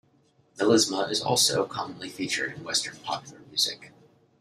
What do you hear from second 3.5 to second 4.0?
music.